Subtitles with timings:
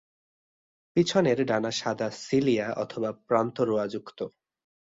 [0.95, 4.19] পিছনের ডানা সাদা সিলিয়া অথবা প্রান্তরোঁয়াযুক্ত।